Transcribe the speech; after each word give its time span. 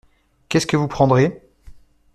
Qu’est-ce 0.49 0.65
que 0.65 0.77
vous 0.77 0.87
prendrez? 0.87 1.43